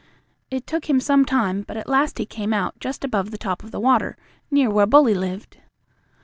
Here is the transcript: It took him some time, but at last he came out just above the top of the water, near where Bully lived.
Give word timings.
It 0.49 0.65
took 0.65 0.89
him 0.89 0.99
some 0.99 1.25
time, 1.25 1.61
but 1.61 1.77
at 1.77 1.87
last 1.87 2.17
he 2.17 2.25
came 2.25 2.53
out 2.53 2.73
just 2.79 3.05
above 3.05 3.29
the 3.29 3.37
top 3.37 3.63
of 3.63 3.69
the 3.69 3.79
water, 3.79 4.17
near 4.49 4.67
where 4.71 4.87
Bully 4.87 5.13
lived. 5.13 5.57